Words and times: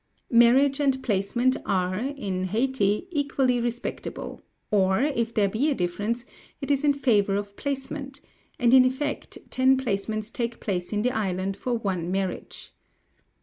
"Marriage 0.31 0.79
and 0.79 1.03
placement 1.03 1.57
are, 1.63 1.99
in 1.99 2.45
Hayti, 2.45 3.07
equally 3.11 3.61
respectable, 3.61 4.41
or, 4.71 5.01
if 5.03 5.31
there 5.31 5.47
be 5.47 5.69
a 5.69 5.75
difference, 5.75 6.25
it 6.59 6.71
is 6.71 6.83
in 6.83 6.91
favour 6.91 7.35
of 7.35 7.55
placement; 7.55 8.19
and 8.57 8.73
in 8.73 8.83
effect 8.83 9.37
ten 9.51 9.77
placements 9.77 10.33
take 10.33 10.59
place 10.59 10.91
in 10.91 11.03
the 11.03 11.11
island 11.11 11.55
for 11.55 11.75
one 11.77 12.09
marriage. 12.09 12.71